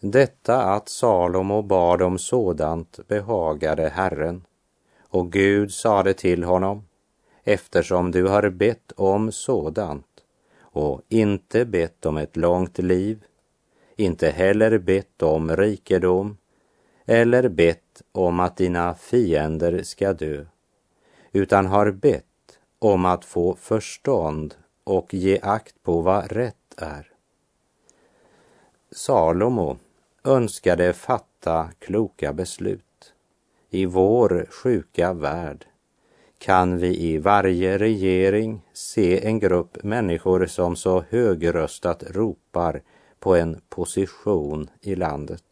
Detta 0.00 0.62
att 0.62 0.88
Salomo 0.88 1.62
bad 1.62 2.02
om 2.02 2.18
sådant 2.18 3.08
behagade 3.08 3.88
Herren, 3.88 4.44
och 5.08 5.32
Gud 5.32 5.72
sade 5.72 6.14
till 6.14 6.44
honom, 6.44 6.84
eftersom 7.44 8.10
du 8.10 8.26
har 8.26 8.50
bett 8.50 8.92
om 8.96 9.32
sådant 9.32 10.06
och 10.60 11.02
inte 11.08 11.64
bett 11.64 12.06
om 12.06 12.16
ett 12.16 12.36
långt 12.36 12.78
liv, 12.78 13.24
inte 13.96 14.28
heller 14.28 14.78
bett 14.78 15.22
om 15.22 15.56
rikedom, 15.56 16.36
eller 17.06 17.48
bett 17.48 18.02
om 18.12 18.40
att 18.40 18.56
dina 18.56 18.94
fiender 18.94 19.82
ska 19.82 20.12
dö, 20.12 20.44
utan 21.32 21.66
har 21.66 21.90
bett 21.90 22.24
om 22.78 23.04
att 23.04 23.24
få 23.24 23.54
förstånd 23.54 24.54
och 24.84 25.14
ge 25.14 25.38
akt 25.42 25.82
på 25.82 26.00
vad 26.00 26.32
rätt 26.32 26.74
är. 26.76 27.10
Salomo 28.90 29.78
önskade 30.24 30.92
fatta 30.92 31.70
kloka 31.78 32.32
beslut. 32.32 33.14
I 33.70 33.86
vår 33.86 34.46
sjuka 34.50 35.12
värld 35.12 35.66
kan 36.38 36.78
vi 36.78 36.98
i 36.98 37.18
varje 37.18 37.78
regering 37.78 38.62
se 38.72 39.26
en 39.26 39.38
grupp 39.38 39.82
människor 39.82 40.46
som 40.46 40.76
så 40.76 41.04
högröstat 41.10 42.02
ropar 42.10 42.82
på 43.18 43.36
en 43.36 43.60
position 43.68 44.70
i 44.80 44.94
landet. 44.94 45.44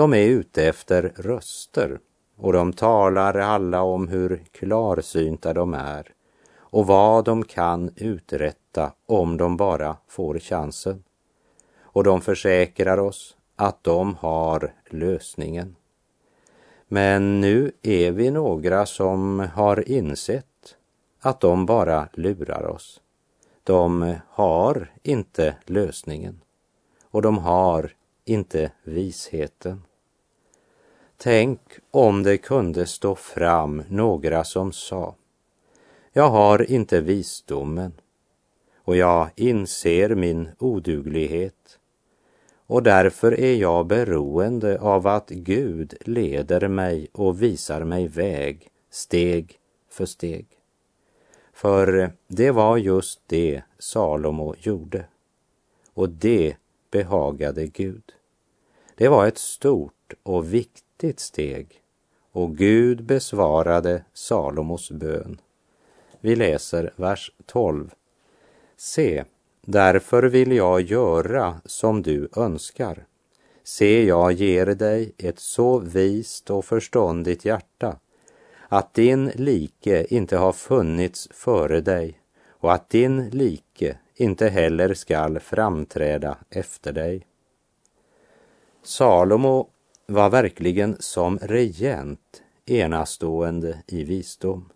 De 0.00 0.14
är 0.14 0.26
ute 0.26 0.68
efter 0.68 1.12
röster 1.16 2.00
och 2.36 2.52
de 2.52 2.72
talar 2.72 3.34
alla 3.34 3.82
om 3.82 4.08
hur 4.08 4.44
klarsynta 4.52 5.52
de 5.52 5.74
är 5.74 6.12
och 6.56 6.86
vad 6.86 7.24
de 7.24 7.44
kan 7.44 7.90
uträtta 7.96 8.92
om 9.06 9.36
de 9.36 9.56
bara 9.56 9.96
får 10.08 10.38
chansen. 10.38 11.04
Och 11.80 12.04
de 12.04 12.20
försäkrar 12.20 12.98
oss 12.98 13.36
att 13.56 13.84
de 13.84 14.14
har 14.14 14.74
lösningen. 14.90 15.76
Men 16.88 17.40
nu 17.40 17.72
är 17.82 18.10
vi 18.10 18.30
några 18.30 18.86
som 18.86 19.48
har 19.54 19.88
insett 19.88 20.76
att 21.20 21.40
de 21.40 21.66
bara 21.66 22.08
lurar 22.12 22.66
oss. 22.66 23.00
De 23.64 24.14
har 24.28 24.92
inte 25.02 25.56
lösningen 25.66 26.40
och 27.02 27.22
de 27.22 27.38
har 27.38 27.92
inte 28.24 28.72
visheten. 28.82 29.82
Tänk 31.22 31.60
om 31.90 32.22
det 32.22 32.38
kunde 32.38 32.86
stå 32.86 33.14
fram 33.14 33.82
några 33.88 34.44
som 34.44 34.72
sa, 34.72 35.14
jag 36.12 36.30
har 36.30 36.70
inte 36.70 37.00
visdomen 37.00 37.92
och 38.76 38.96
jag 38.96 39.30
inser 39.36 40.14
min 40.14 40.48
oduglighet 40.58 41.78
och 42.66 42.82
därför 42.82 43.40
är 43.40 43.54
jag 43.54 43.86
beroende 43.86 44.80
av 44.80 45.06
att 45.06 45.28
Gud 45.30 45.94
leder 46.00 46.68
mig 46.68 47.08
och 47.12 47.42
visar 47.42 47.84
mig 47.84 48.08
väg 48.08 48.68
steg 48.90 49.58
för 49.90 50.06
steg. 50.06 50.46
För 51.52 52.12
det 52.28 52.50
var 52.50 52.76
just 52.76 53.20
det 53.26 53.62
Salomo 53.78 54.54
gjorde 54.58 55.04
och 55.94 56.08
det 56.08 56.56
behagade 56.90 57.66
Gud. 57.66 58.12
Det 58.94 59.08
var 59.08 59.26
ett 59.26 59.38
stort 59.38 60.12
och 60.22 60.54
viktigt 60.54 60.84
steg 61.20 61.82
och 62.32 62.56
Gud 62.56 63.04
besvarade 63.04 64.04
Salomos 64.12 64.90
bön. 64.90 65.40
Vi 66.20 66.36
läser 66.36 66.92
vers 66.96 67.32
12. 67.46 67.90
Se, 68.76 69.24
därför 69.62 70.22
vill 70.22 70.52
jag 70.52 70.80
göra 70.80 71.60
som 71.64 72.02
du 72.02 72.28
önskar. 72.36 73.06
Se, 73.64 74.04
jag 74.04 74.32
ger 74.32 74.66
dig 74.66 75.12
ett 75.18 75.38
så 75.38 75.78
vist 75.78 76.50
och 76.50 76.64
förståndigt 76.64 77.44
hjärta 77.44 77.96
att 78.68 78.94
din 78.94 79.32
like 79.34 80.06
inte 80.10 80.36
har 80.36 80.52
funnits 80.52 81.28
före 81.30 81.80
dig 81.80 82.20
och 82.48 82.72
att 82.72 82.90
din 82.90 83.28
like 83.30 83.98
inte 84.14 84.48
heller 84.48 84.94
skall 84.94 85.40
framträda 85.40 86.38
efter 86.50 86.92
dig. 86.92 87.26
Salomo 88.82 89.68
var 90.10 90.30
verkligen 90.30 90.96
som 91.00 91.38
regent 91.38 92.42
enastående 92.66 93.82
i 93.86 94.04
visdom. 94.04 94.68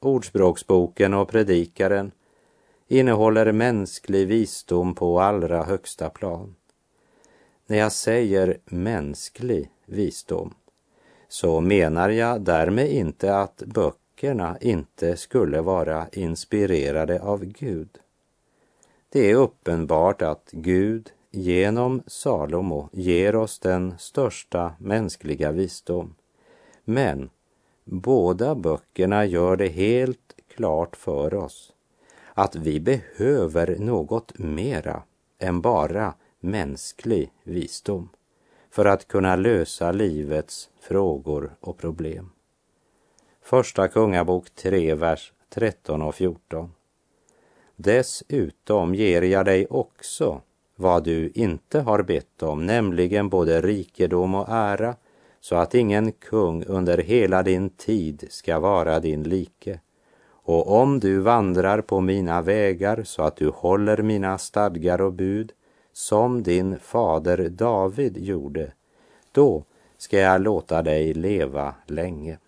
Ordspråksboken 0.00 1.14
och 1.14 1.28
Predikaren 1.28 2.12
innehåller 2.88 3.52
mänsklig 3.52 4.28
visdom 4.28 4.94
på 4.94 5.20
allra 5.20 5.64
högsta 5.64 6.10
plan. 6.10 6.54
När 7.66 7.78
jag 7.78 7.92
säger 7.92 8.58
mänsklig 8.64 9.70
visdom 9.86 10.54
så 11.28 11.60
menar 11.60 12.08
jag 12.08 12.40
därmed 12.40 12.90
inte 12.90 13.36
att 13.36 13.62
böckerna 13.66 14.58
inte 14.60 15.16
skulle 15.16 15.60
vara 15.60 16.08
inspirerade 16.12 17.20
av 17.20 17.44
Gud. 17.44 17.98
Det 19.08 19.30
är 19.30 19.34
uppenbart 19.34 20.22
att 20.22 20.48
Gud 20.52 21.12
genom 21.30 22.02
Salomo 22.06 22.88
ger 22.92 23.36
oss 23.36 23.58
den 23.58 23.94
största 23.98 24.74
mänskliga 24.78 25.52
visdom. 25.52 26.14
Men 26.84 27.30
båda 27.84 28.54
böckerna 28.54 29.24
gör 29.24 29.56
det 29.56 29.68
helt 29.68 30.34
klart 30.54 30.96
för 30.96 31.34
oss 31.34 31.72
att 32.34 32.56
vi 32.56 32.80
behöver 32.80 33.76
något 33.78 34.38
mera 34.38 35.02
än 35.38 35.60
bara 35.60 36.14
mänsklig 36.40 37.32
visdom 37.44 38.08
för 38.70 38.84
att 38.84 39.08
kunna 39.08 39.36
lösa 39.36 39.92
livets 39.92 40.70
frågor 40.80 41.56
och 41.60 41.78
problem. 41.78 42.30
Första 43.42 43.88
Kungabok 43.88 44.50
3, 44.50 44.94
vers 44.94 45.32
13 45.48 46.02
och 46.02 46.14
14. 46.14 46.72
Dessutom 47.76 48.94
ger 48.94 49.22
jag 49.22 49.44
dig 49.44 49.66
också 49.66 50.42
vad 50.80 51.04
du 51.04 51.30
inte 51.34 51.80
har 51.80 52.02
bett 52.02 52.42
om, 52.42 52.66
nämligen 52.66 53.28
både 53.28 53.60
rikedom 53.60 54.34
och 54.34 54.48
ära, 54.48 54.94
så 55.40 55.56
att 55.56 55.74
ingen 55.74 56.12
kung 56.12 56.64
under 56.64 56.98
hela 56.98 57.42
din 57.42 57.70
tid 57.70 58.26
ska 58.30 58.58
vara 58.58 59.00
din 59.00 59.22
like. 59.22 59.80
Och 60.30 60.80
om 60.80 61.00
du 61.00 61.18
vandrar 61.18 61.80
på 61.80 62.00
mina 62.00 62.42
vägar 62.42 63.02
så 63.04 63.22
att 63.22 63.36
du 63.36 63.48
håller 63.48 64.02
mina 64.02 64.38
stadgar 64.38 65.00
och 65.00 65.12
bud, 65.12 65.52
som 65.92 66.42
din 66.42 66.78
fader 66.78 67.48
David 67.48 68.18
gjorde, 68.18 68.72
då 69.32 69.64
ska 69.96 70.18
jag 70.18 70.40
låta 70.40 70.82
dig 70.82 71.14
leva 71.14 71.74
länge. 71.86 72.38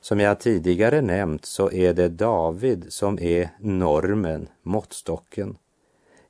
Som 0.00 0.20
jag 0.20 0.40
tidigare 0.40 1.00
nämnt 1.00 1.44
så 1.44 1.70
är 1.70 1.94
det 1.94 2.08
David 2.08 2.84
som 2.88 3.18
är 3.18 3.48
normen, 3.58 4.48
måttstocken. 4.62 5.56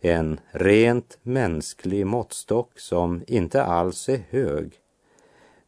En 0.00 0.40
rent 0.50 1.18
mänsklig 1.22 2.06
måttstock 2.06 2.78
som 2.78 3.22
inte 3.26 3.62
alls 3.62 4.08
är 4.08 4.22
hög. 4.30 4.72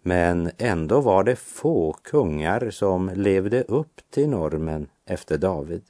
Men 0.03 0.51
ändå 0.59 1.01
var 1.01 1.25
det 1.25 1.37
få 1.37 1.93
kungar 1.93 2.71
som 2.71 3.11
levde 3.15 3.63
upp 3.63 4.01
till 4.11 4.29
normen 4.29 4.87
efter 5.07 5.39
David. 5.39 5.83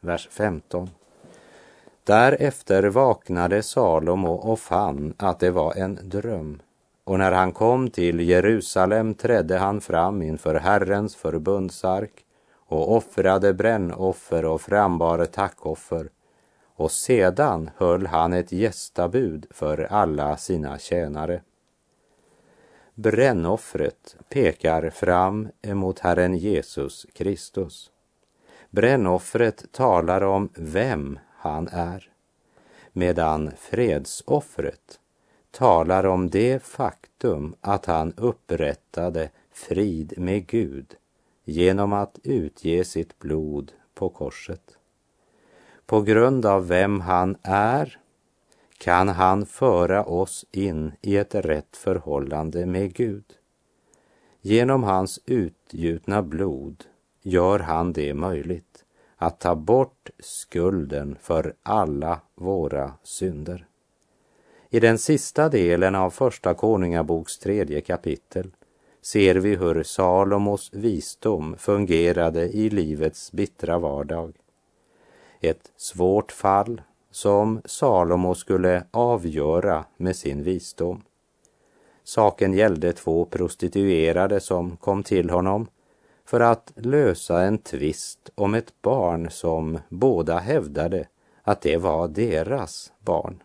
Vers 0.00 0.28
15. 0.30 0.90
Därefter 2.04 2.82
vaknade 2.82 3.62
Salomo 3.62 4.32
och 4.32 4.58
fann 4.58 5.14
att 5.16 5.40
det 5.40 5.50
var 5.50 5.74
en 5.74 5.98
dröm. 6.02 6.62
Och 7.04 7.18
när 7.18 7.32
han 7.32 7.52
kom 7.52 7.90
till 7.90 8.20
Jerusalem 8.20 9.14
trädde 9.14 9.58
han 9.58 9.80
fram 9.80 10.22
inför 10.22 10.54
Herrens 10.54 11.16
förbundsark 11.16 12.12
och 12.68 12.96
offrade 12.96 13.54
brännoffer 13.54 14.44
och 14.44 14.60
frambar 14.60 15.24
tackoffer. 15.24 16.08
Och 16.76 16.92
sedan 16.92 17.70
höll 17.76 18.06
han 18.06 18.32
ett 18.32 18.52
gästabud 18.52 19.46
för 19.50 19.78
alla 19.78 20.36
sina 20.36 20.78
tjänare. 20.78 21.42
Brännoffret 22.94 24.16
pekar 24.28 24.90
fram 24.90 25.48
emot 25.62 25.98
Herren 25.98 26.36
Jesus 26.36 27.06
Kristus. 27.12 27.90
Brännoffret 28.70 29.72
talar 29.72 30.22
om 30.22 30.48
vem 30.54 31.18
han 31.36 31.68
är, 31.68 32.10
medan 32.92 33.50
fredsoffret 33.58 35.00
talar 35.50 36.06
om 36.06 36.30
det 36.30 36.62
faktum 36.62 37.54
att 37.60 37.86
han 37.86 38.12
upprättade 38.16 39.30
frid 39.52 40.14
med 40.16 40.46
Gud 40.46 40.96
genom 41.44 41.92
att 41.92 42.18
utge 42.22 42.84
sitt 42.84 43.18
blod 43.18 43.72
på 43.94 44.08
korset. 44.08 44.75
På 45.86 46.00
grund 46.00 46.46
av 46.46 46.68
vem 46.68 47.00
han 47.00 47.36
är 47.42 47.98
kan 48.78 49.08
han 49.08 49.46
föra 49.46 50.04
oss 50.04 50.44
in 50.52 50.92
i 51.00 51.16
ett 51.16 51.34
rätt 51.34 51.76
förhållande 51.76 52.66
med 52.66 52.94
Gud. 52.94 53.24
Genom 54.40 54.82
hans 54.82 55.20
utgjutna 55.26 56.22
blod 56.22 56.84
gör 57.22 57.58
han 57.58 57.92
det 57.92 58.14
möjligt 58.14 58.84
att 59.16 59.40
ta 59.40 59.54
bort 59.54 60.10
skulden 60.18 61.16
för 61.20 61.54
alla 61.62 62.20
våra 62.34 62.92
synder. 63.02 63.66
I 64.70 64.80
den 64.80 64.98
sista 64.98 65.48
delen 65.48 65.94
av 65.94 66.10
Första 66.10 66.54
Konungaboks 66.54 67.38
tredje 67.38 67.80
kapitel 67.80 68.50
ser 69.02 69.34
vi 69.34 69.56
hur 69.56 69.82
Salomos 69.82 70.70
visdom 70.72 71.56
fungerade 71.58 72.48
i 72.48 72.70
livets 72.70 73.32
bittra 73.32 73.78
vardag. 73.78 74.32
Ett 75.40 75.72
svårt 75.76 76.32
fall 76.32 76.82
som 77.10 77.60
Salomo 77.64 78.34
skulle 78.34 78.84
avgöra 78.90 79.84
med 79.96 80.16
sin 80.16 80.42
visdom. 80.42 81.02
Saken 82.04 82.52
gällde 82.52 82.92
två 82.92 83.24
prostituerade 83.24 84.40
som 84.40 84.76
kom 84.76 85.02
till 85.02 85.30
honom 85.30 85.66
för 86.24 86.40
att 86.40 86.72
lösa 86.76 87.42
en 87.42 87.58
tvist 87.58 88.30
om 88.34 88.54
ett 88.54 88.82
barn 88.82 89.30
som 89.30 89.78
båda 89.88 90.38
hävdade 90.38 91.06
att 91.42 91.60
det 91.60 91.76
var 91.76 92.08
deras 92.08 92.92
barn. 92.98 93.42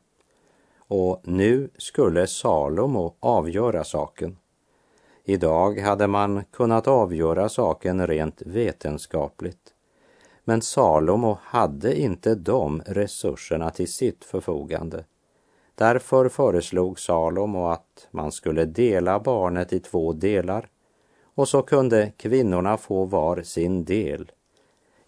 Och 0.78 1.22
nu 1.24 1.70
skulle 1.78 2.28
Salomo 2.28 3.16
avgöra 3.20 3.84
saken. 3.84 4.38
Idag 5.24 5.80
hade 5.80 6.08
man 6.08 6.44
kunnat 6.52 6.88
avgöra 6.88 7.50
saken 7.50 8.08
rent 8.08 8.42
vetenskapligt. 8.42 9.74
Men 10.44 10.62
Salomo 10.62 11.38
hade 11.44 12.00
inte 12.00 12.36
de 12.36 12.82
resurserna 12.86 13.70
till 13.70 13.92
sitt 13.92 14.26
förfogande. 14.26 15.06
Därför 15.76 16.30
föreslog 16.30 17.00
Salomo 17.00 17.68
att 17.68 18.08
man 18.12 18.32
skulle 18.32 18.66
dela 18.66 19.20
barnet 19.20 19.74
i 19.74 19.80
två 19.80 20.14
delar 20.14 20.70
och 21.36 21.48
så 21.48 21.62
kunde 21.62 22.12
kvinnorna 22.18 22.78
få 22.78 23.06
var 23.06 23.42
sin 23.42 23.86
del. 23.86 24.32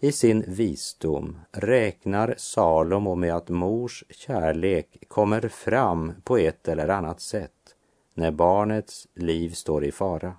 I 0.00 0.12
sin 0.12 0.44
visdom 0.46 1.40
räknar 1.52 2.34
Salomo 2.38 3.14
med 3.14 3.34
att 3.34 3.48
mors 3.48 4.04
kärlek 4.10 5.08
kommer 5.08 5.48
fram 5.48 6.12
på 6.24 6.36
ett 6.36 6.68
eller 6.68 6.88
annat 6.88 7.20
sätt 7.20 7.76
när 8.14 8.30
barnets 8.30 9.08
liv 9.14 9.50
står 9.50 9.84
i 9.84 9.92
fara. 9.92 10.34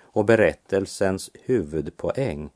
Och 0.00 0.24
berättelsens 0.24 1.30
huvudpoäng 1.44 2.50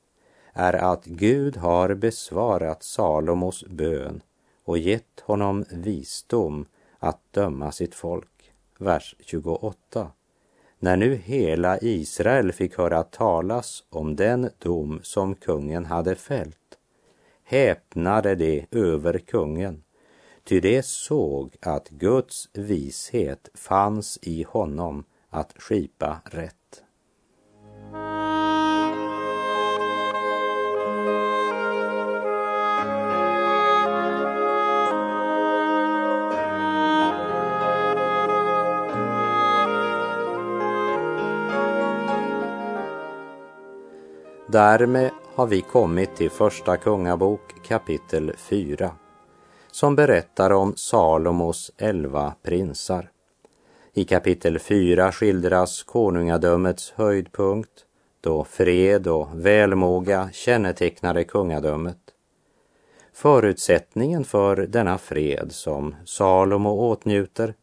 är 0.58 0.72
att 0.72 1.04
Gud 1.04 1.56
har 1.56 1.94
besvarat 1.94 2.82
Salomos 2.82 3.64
bön 3.64 4.22
och 4.64 4.78
gett 4.78 5.20
honom 5.20 5.64
visdom 5.70 6.66
att 6.98 7.20
döma 7.30 7.72
sitt 7.72 7.94
folk. 7.94 8.52
Vers 8.78 9.14
28. 9.20 10.10
När 10.78 10.96
nu 10.96 11.14
hela 11.14 11.78
Israel 11.78 12.52
fick 12.52 12.78
höra 12.78 13.02
talas 13.02 13.84
om 13.90 14.16
den 14.16 14.50
dom 14.58 15.00
som 15.02 15.34
kungen 15.34 15.84
hade 15.84 16.14
fällt 16.14 16.78
häpnade 17.44 18.34
de 18.34 18.66
över 18.70 19.18
kungen, 19.18 19.82
ty 20.44 20.60
de 20.60 20.82
såg 20.82 21.56
att 21.60 21.88
Guds 21.88 22.48
vishet 22.52 23.48
fanns 23.54 24.18
i 24.22 24.42
honom 24.42 25.04
att 25.30 25.52
skipa 25.56 26.20
rätt. 26.24 26.57
Därmed 44.50 45.10
har 45.34 45.46
vi 45.46 45.60
kommit 45.60 46.16
till 46.16 46.30
Första 46.30 46.76
Kungabok 46.76 47.40
kapitel 47.66 48.32
4 48.36 48.90
som 49.70 49.96
berättar 49.96 50.50
om 50.52 50.76
Salomos 50.76 51.70
elva 51.78 52.34
prinsar. 52.42 53.10
I 53.92 54.04
kapitel 54.04 54.58
4 54.58 55.12
skildras 55.12 55.82
konungadömets 55.82 56.92
höjdpunkt 56.96 57.84
då 58.20 58.44
fred 58.44 59.06
och 59.06 59.28
välmåga 59.32 60.28
kännetecknade 60.32 61.24
kungadömet. 61.24 62.00
Förutsättningen 63.12 64.24
för 64.24 64.56
denna 64.56 64.98
fred 64.98 65.52
som 65.52 65.94
Salomo 66.04 66.70
åtnjuter 66.70 67.54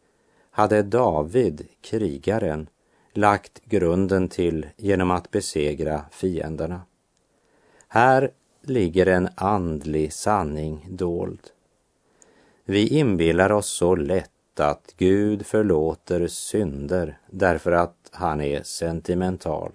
hade 0.51 0.83
David, 0.83 1.67
krigaren, 1.81 2.67
lagt 3.17 3.65
grunden 3.65 4.29
till 4.29 4.67
genom 4.77 5.11
att 5.11 5.31
besegra 5.31 6.05
fienderna. 6.11 6.81
Här 7.87 8.31
ligger 8.61 9.05
en 9.05 9.29
andlig 9.35 10.13
sanning 10.13 10.87
dold. 10.89 11.39
Vi 12.65 12.87
inbillar 12.87 13.51
oss 13.51 13.69
så 13.69 13.95
lätt 13.95 14.59
att 14.59 14.93
Gud 14.97 15.45
förlåter 15.45 16.27
synder 16.27 17.17
därför 17.31 17.71
att 17.71 18.09
han 18.11 18.41
är 18.41 18.63
sentimental. 18.63 19.71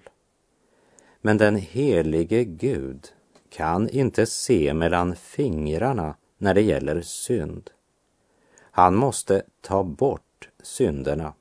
Men 1.21 1.37
den 1.37 1.55
helige 1.55 2.43
Gud 2.43 3.07
kan 3.49 3.89
inte 3.89 4.25
se 4.25 4.73
mellan 4.73 5.15
fingrarna 5.15 6.15
när 6.37 6.53
det 6.53 6.61
gäller 6.61 7.01
synd. 7.01 7.69
Han 8.71 8.95
måste 8.95 9.43
ta 9.61 9.83
bort 9.83 10.49
synderna 10.63 11.33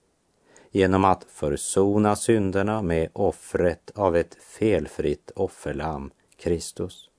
genom 0.70 1.04
att 1.04 1.24
försona 1.24 2.16
synderna 2.16 2.82
med 2.82 3.08
offret 3.12 3.90
av 3.94 4.16
ett 4.16 4.34
felfritt 4.34 5.30
offerlamm, 5.36 6.10
Kristus. 6.36 7.10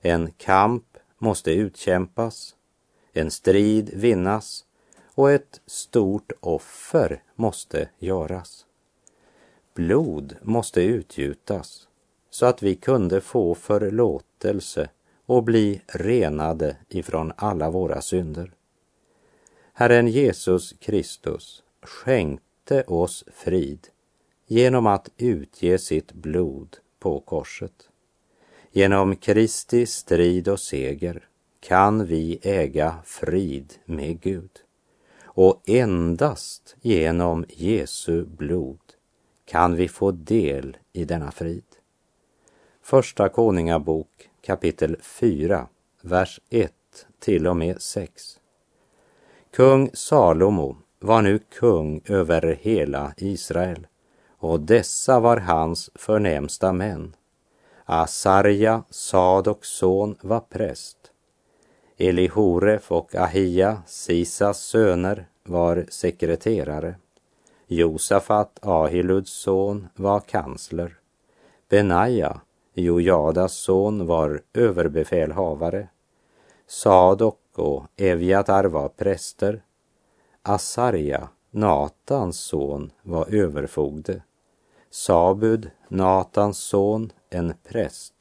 En 0.00 0.30
kamp 0.30 0.84
måste 1.18 1.52
utkämpas, 1.52 2.54
en 3.12 3.30
strid 3.30 3.90
vinnas 3.94 4.64
och 5.14 5.30
ett 5.30 5.60
stort 5.66 6.32
offer 6.40 7.22
måste 7.34 7.88
göras. 7.98 8.66
Blod 9.74 10.36
måste 10.42 10.82
utgjutas 10.82 11.88
så 12.30 12.46
att 12.46 12.62
vi 12.62 12.74
kunde 12.74 13.20
få 13.20 13.54
förlåtelse 13.54 14.88
och 15.26 15.42
bli 15.42 15.82
renade 15.86 16.76
ifrån 16.88 17.32
alla 17.36 17.70
våra 17.70 18.00
synder. 18.00 18.52
Herren 19.72 20.08
Jesus 20.08 20.74
Kristus 20.80 21.62
skänk 21.82 22.40
skänkte 22.64 22.92
oss 22.92 23.24
frid 23.32 23.88
genom 24.46 24.86
att 24.86 25.08
utge 25.16 25.78
sitt 25.78 26.12
blod 26.12 26.76
på 26.98 27.20
korset. 27.20 27.88
Genom 28.72 29.16
Kristi 29.16 29.86
strid 29.86 30.48
och 30.48 30.60
seger 30.60 31.28
kan 31.60 32.06
vi 32.06 32.38
äga 32.42 32.94
frid 33.04 33.74
med 33.84 34.20
Gud. 34.20 34.50
Och 35.24 35.62
endast 35.66 36.76
genom 36.82 37.44
Jesu 37.48 38.24
blod 38.24 38.80
kan 39.44 39.76
vi 39.76 39.88
få 39.88 40.10
del 40.10 40.76
i 40.92 41.04
denna 41.04 41.30
frid. 41.30 41.64
Första 42.82 43.28
Konungabok 43.28 44.30
kapitel 44.42 44.96
4, 45.02 45.68
vers 46.02 46.40
1 46.50 46.72
till 47.18 47.46
och 47.46 47.56
med 47.56 47.82
6. 47.82 48.40
Kung 49.50 49.90
Salomo 49.94 50.83
var 51.04 51.22
nu 51.22 51.38
kung 51.38 52.00
över 52.04 52.58
hela 52.60 53.12
Israel 53.16 53.86
och 54.38 54.60
dessa 54.60 55.20
var 55.20 55.36
hans 55.36 55.90
förnämsta 55.94 56.72
män. 56.72 57.16
Asarja, 57.84 58.82
Sadoks 58.90 59.68
son, 59.68 60.16
var 60.20 60.40
präst. 60.40 60.96
Elihoref 61.96 62.92
och 62.92 63.14
Ahia, 63.14 63.82
Sisas 63.86 64.60
söner, 64.60 65.26
var 65.42 65.86
sekreterare. 65.88 66.94
Josafat, 67.66 68.58
Ahiluds 68.62 69.32
son, 69.32 69.88
var 69.96 70.20
kansler. 70.20 70.96
Benaja, 71.68 72.40
Jojadas 72.74 73.52
son, 73.52 74.06
var 74.06 74.42
överbefälhavare. 74.54 75.88
Sadok 76.66 77.40
och 77.54 77.86
Evjatar 77.96 78.64
var 78.64 78.88
präster. 78.88 79.62
Asarja, 80.46 81.28
Natans 81.50 82.40
son, 82.40 82.90
var 83.02 83.34
överfogde. 83.34 84.22
Sabud, 84.90 85.70
Natans 85.88 86.58
son, 86.58 87.12
en 87.30 87.54
präst, 87.68 88.14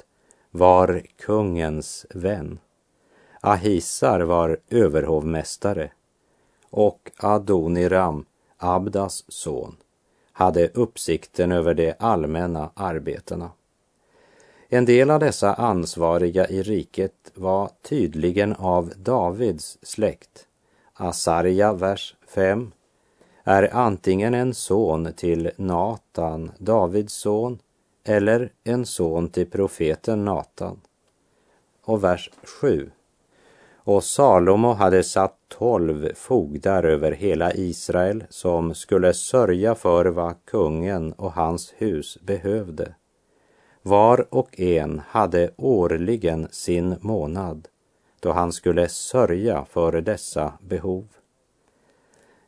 var 0.52 1.02
kungens 1.18 2.06
vän. 2.10 2.60
Ahisar 3.42 4.22
var 4.22 4.60
överhovmästare 4.70 5.92
och 6.70 7.12
Adoniram, 7.18 8.26
Abdas 8.58 9.26
son, 9.28 9.76
hade 10.32 10.68
uppsikten 10.68 11.52
över 11.52 11.74
de 11.74 11.94
allmänna 12.00 12.72
arbetena. 12.74 13.52
En 14.70 14.86
del 14.86 15.12
av 15.12 15.20
dessa 15.20 15.54
ansvariga 15.54 16.48
i 16.48 16.64
riket 16.64 17.32
var 17.34 17.70
tydligen 17.82 18.54
av 18.54 18.94
Davids 18.98 19.78
släkt. 19.82 20.48
Asarja, 21.04 21.74
vers 21.74 22.16
5, 22.28 22.72
är 23.44 23.76
antingen 23.76 24.34
en 24.34 24.54
son 24.54 25.13
till 25.13 25.52
Natan, 25.56 26.52
Davids 26.58 27.13
son, 27.13 27.60
eller 28.04 28.52
en 28.63 28.86
son 28.86 29.30
till 29.30 29.50
profeten 29.50 30.26
Natan. 30.26 30.82
Och 31.84 32.04
vers 32.04 32.30
7. 32.62 32.92
Och 33.76 34.04
Salomo 34.04 34.74
hade 34.74 35.04
satt 35.04 35.38
tolv 35.48 36.10
fogdar 36.16 36.84
över 36.84 37.12
hela 37.12 37.54
Israel 37.54 38.24
som 38.30 38.74
skulle 38.74 39.13
sörja 39.13 39.76
för 39.76 40.06
vad 40.06 40.46
kungen 40.46 41.13
och 41.13 41.34
hans 41.34 41.74
hus 41.78 42.18
behövde. 42.22 42.96
Var 43.82 44.28
och 44.30 44.60
en 44.60 45.02
hade 45.08 45.52
årligen 45.58 46.48
sin 46.52 46.96
månad 47.02 47.68
då 48.24 48.32
han 48.32 48.52
skulle 48.54 48.90
sörja 48.90 49.66
för 49.66 50.02
dessa 50.02 50.54
behov. 50.62 51.08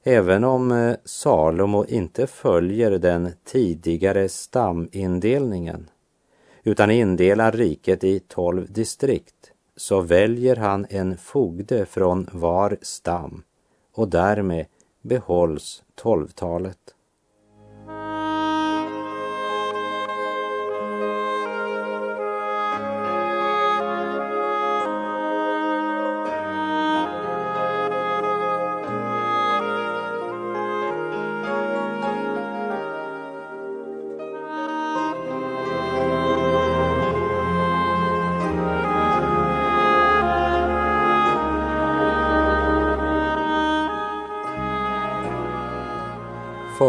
Även 0.04 0.44
om 0.44 0.72
eh, 0.72 0.96
Salomo 1.06 1.86
inte 1.86 2.28
följer 2.28 2.92
den 2.92 3.32
tidigare 3.44 4.30
stamindelningen 4.30 5.90
utan 6.64 6.92
indelar 6.92 7.52
riket 7.52 8.04
i 8.04 8.20
tolv 8.20 8.74
distrikt 8.74 9.52
så 9.76 10.02
väljer 10.02 10.56
han 10.56 10.86
en 10.90 11.18
fogde 11.18 11.86
från 11.86 12.30
var 12.32 12.78
stam 12.82 13.44
och 13.94 14.08
därmed 14.08 14.66
behålls 15.02 15.84
tolvtalet. 15.96 16.95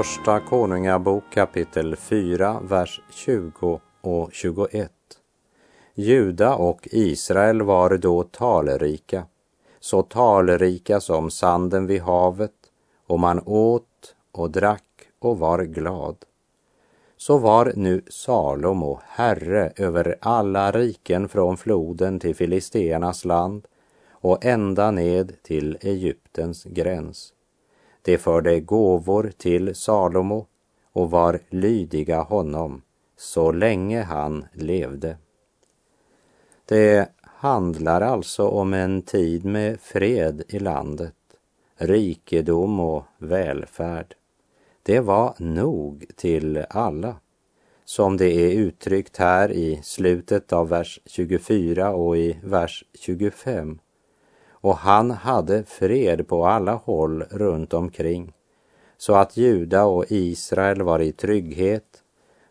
Första 0.07 0.41
Konungabok 0.41 1.25
kapitel 1.33 1.97
4, 1.97 2.61
vers 2.63 3.01
20 3.11 3.81
och 4.01 4.31
21. 4.33 4.93
Juda 5.95 6.55
och 6.55 6.89
Israel 6.91 7.63
var 7.63 7.97
då 7.97 8.23
talrika, 8.23 9.27
så 9.81 10.03
talrika 10.03 11.01
som 11.01 11.31
sanden 11.31 11.87
vid 11.87 12.03
havet, 12.03 12.53
och 13.07 13.21
man 13.21 13.43
åt 13.47 14.15
och 14.33 14.51
drack 14.51 15.09
och 15.19 15.39
var 15.39 15.63
glad. 15.63 16.17
Så 17.17 17.39
var 17.39 17.73
nu 17.77 18.03
Salomo 18.09 19.01
herre 19.05 19.73
över 19.77 20.17
alla 20.21 20.71
riken 20.71 21.29
från 21.29 21.57
floden 21.57 22.21
till 22.21 22.37
Filisteernas 22.37 23.25
land 23.25 23.67
och 24.11 24.45
ända 24.45 24.91
ned 24.91 25.33
till 25.43 25.79
Egyptens 25.81 26.65
gräns. 26.65 27.33
De 28.07 28.19
förde 28.19 28.61
gåvor 28.61 29.33
till 29.37 29.75
Salomo 29.75 30.47
och 30.93 31.11
var 31.11 31.41
lydiga 31.51 32.23
honom 32.23 32.83
så 33.17 33.53
länge 33.53 34.03
han 34.03 34.45
levde. 34.53 35.17
Det 36.65 37.09
handlar 37.23 38.01
alltså 38.01 38.49
om 38.49 38.75
en 38.75 39.03
tid 39.03 39.45
med 39.45 39.81
fred 39.81 40.43
i 40.49 40.59
landet, 40.59 41.15
rikedom 41.77 42.81
och 42.81 43.05
välfärd. 43.19 44.15
Det 44.83 45.01
var 45.01 45.35
nog 45.39 46.05
till 46.17 46.65
alla, 46.71 47.17
som 47.85 48.17
det 48.17 48.31
är 48.31 48.51
uttryckt 48.51 49.17
här 49.17 49.53
i 49.53 49.81
slutet 49.83 50.53
av 50.53 50.69
vers 50.69 51.01
24 51.07 51.91
och 51.91 52.17
i 52.17 52.39
vers 52.43 52.85
25 52.95 53.79
och 54.67 54.77
han 54.77 55.11
hade 55.11 55.65
fred 55.65 56.29
på 56.29 56.47
alla 56.47 56.75
håll 56.75 57.23
runt 57.23 57.75
omkring 57.75 58.33
så 58.97 59.15
att 59.15 59.37
Juda 59.37 59.85
och 59.85 60.05
Israel 60.09 60.83
var 60.83 61.01
i 61.01 61.13
trygghet 61.13 62.03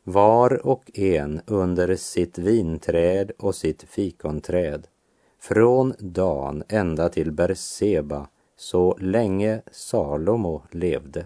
var 0.03 0.65
och 0.65 0.91
en 0.93 1.41
under 1.45 1.95
sitt 1.95 2.37
vinträd 2.37 3.31
och 3.39 3.55
sitt 3.55 3.83
fikonträd, 3.83 4.87
från 5.39 5.93
Dan 5.99 6.63
ända 6.67 7.09
till 7.09 7.31
Berseba, 7.31 8.27
så 8.57 8.97
länge 8.99 9.61
Salomo 9.71 10.61
levde. 10.71 11.25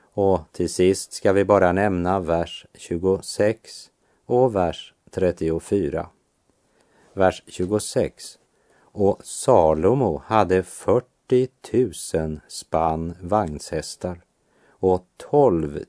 Och 0.00 0.40
till 0.52 0.70
sist 0.70 1.12
ska 1.12 1.32
vi 1.32 1.44
bara 1.44 1.72
nämna 1.72 2.20
vers 2.20 2.66
26 2.74 3.90
och 4.26 4.54
vers 4.54 4.94
34. 5.10 6.06
Vers 7.12 7.42
26. 7.46 8.38
Och 8.98 9.20
Salomo 9.24 10.22
hade 10.26 10.62
40 10.62 11.48
000 12.14 12.40
spann 12.48 13.14
vagnshästar 13.20 14.20
och 14.70 15.06
12 15.16 15.80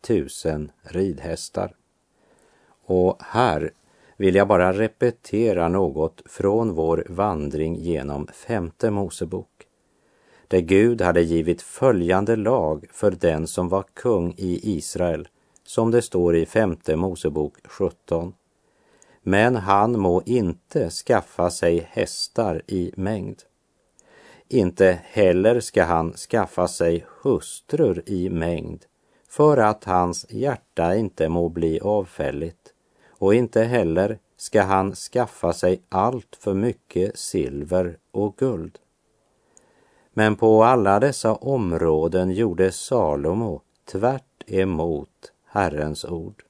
000 0.46 0.72
ridhästar. 0.82 1.76
Och 2.86 3.18
här 3.20 3.72
vill 4.18 4.36
jag 4.36 4.48
bara 4.48 4.74
repetera 4.74 5.68
något 5.68 6.22
från 6.26 6.74
vår 6.74 7.06
vandring 7.10 7.76
genom 7.76 8.28
femte 8.28 8.92
Mosebok 8.92 9.68
där 10.48 10.60
Gud 10.60 11.02
hade 11.02 11.22
givit 11.22 11.62
följande 11.62 12.36
lag 12.36 12.86
för 12.92 13.12
den 13.12 13.48
som 13.48 13.70
var 13.70 13.84
kung 13.94 14.34
i 14.38 14.60
Israel, 14.78 15.28
som 15.64 15.92
det 15.92 16.02
står 16.02 16.36
i 16.36 16.46
femte 16.46 16.96
Mosebok 16.96 17.54
17. 17.64 18.34
Men 19.30 19.56
han 19.56 20.00
må 20.00 20.22
inte 20.26 20.90
skaffa 20.90 21.50
sig 21.50 21.88
hästar 21.92 22.62
i 22.68 22.92
mängd. 22.96 23.44
Inte 24.48 25.00
heller 25.04 25.60
ska 25.60 25.84
han 25.84 26.14
skaffa 26.14 26.68
sig 26.68 27.06
hustrur 27.22 28.04
i 28.06 28.30
mängd 28.30 28.86
för 29.30 29.58
att 29.58 29.84
hans 29.84 30.26
hjärta 30.30 30.96
inte 30.96 31.30
må 31.30 31.50
bli 31.50 31.80
avfälligt 31.80 32.74
och 33.10 33.36
inte 33.36 33.64
heller 33.64 34.20
ska 34.38 34.62
han 34.62 34.96
skaffa 34.96 35.54
sig 35.54 35.82
allt 35.90 36.38
för 36.40 36.54
mycket 36.54 37.18
silver 37.18 37.98
och 38.12 38.38
guld. 38.38 38.80
Men 40.14 40.36
på 40.36 40.64
alla 40.64 41.00
dessa 41.00 41.36
områden 41.36 42.32
gjorde 42.32 42.72
Salomo 42.72 43.62
tvärt 43.86 44.44
emot 44.48 45.32
Herrens 45.46 46.06
ord. 46.06 46.47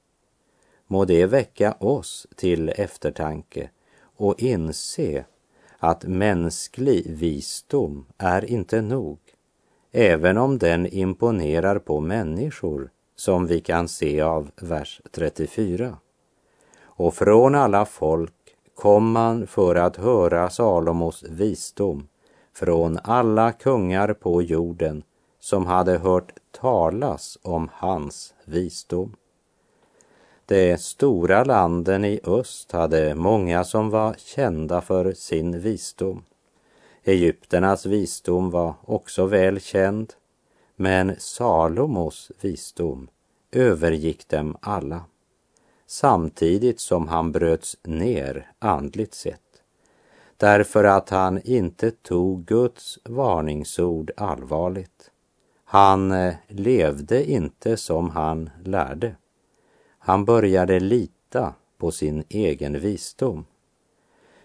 Må 0.90 1.04
det 1.04 1.26
väcka 1.26 1.72
oss 1.72 2.26
till 2.36 2.68
eftertanke 2.68 3.70
och 4.16 4.42
inse 4.42 5.24
att 5.78 6.04
mänsklig 6.04 7.06
visdom 7.06 8.06
är 8.18 8.44
inte 8.44 8.80
nog, 8.80 9.18
även 9.92 10.38
om 10.38 10.58
den 10.58 10.86
imponerar 10.86 11.78
på 11.78 12.00
människor, 12.00 12.90
som 13.16 13.46
vi 13.46 13.60
kan 13.60 13.88
se 13.88 14.20
av 14.20 14.50
vers 14.56 15.00
34. 15.12 15.96
Och 16.82 17.14
från 17.14 17.54
alla 17.54 17.84
folk 17.84 18.34
kom 18.74 19.12
man 19.12 19.46
för 19.46 19.74
att 19.74 19.96
höra 19.96 20.50
Salomos 20.50 21.22
visdom 21.22 22.08
från 22.54 22.98
alla 23.04 23.52
kungar 23.52 24.12
på 24.14 24.42
jorden 24.42 25.02
som 25.40 25.66
hade 25.66 25.98
hört 25.98 26.32
talas 26.50 27.38
om 27.42 27.70
hans 27.72 28.34
visdom. 28.44 29.16
De 30.48 30.78
stora 30.78 31.44
landen 31.44 32.04
i 32.04 32.20
öst 32.24 32.72
hade 32.72 33.14
många 33.14 33.64
som 33.64 33.90
var 33.90 34.14
kända 34.18 34.80
för 34.80 35.12
sin 35.12 35.60
visdom. 35.60 36.24
Egypternas 37.04 37.86
visdom 37.86 38.50
var 38.50 38.74
också 38.84 39.26
väl 39.26 39.60
känd, 39.60 40.12
men 40.76 41.14
Salomos 41.18 42.30
visdom 42.40 43.08
övergick 43.52 44.28
dem 44.28 44.56
alla, 44.60 45.04
samtidigt 45.86 46.80
som 46.80 47.08
han 47.08 47.32
bröts 47.32 47.76
ner 47.82 48.50
andligt 48.58 49.14
sett 49.14 49.40
därför 50.38 50.84
att 50.84 51.10
han 51.10 51.40
inte 51.44 51.90
tog 51.90 52.44
Guds 52.44 52.98
varningsord 53.04 54.10
allvarligt. 54.16 55.10
Han 55.64 56.12
eh, 56.12 56.34
levde 56.48 57.30
inte 57.30 57.76
som 57.76 58.10
han 58.10 58.50
lärde. 58.64 59.14
Han 60.08 60.24
började 60.24 60.80
lita 60.80 61.54
på 61.78 61.90
sin 61.90 62.24
egen 62.28 62.80
visdom. 62.80 63.44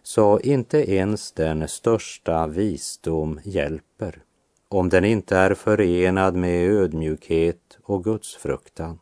Så 0.02 0.39
inte 0.39 0.91
ens 0.91 1.32
den 1.32 1.67
största 1.67 2.47
visdom 2.47 3.39
hjälper 3.43 4.23
om 4.67 4.89
den 4.89 5.06
inte 5.06 5.38
är 5.38 5.54
förenad 5.54 6.36
med 6.36 6.69
ödmjukhet 6.69 7.78
och 7.84 8.04
gudsfruktan. 8.04 8.99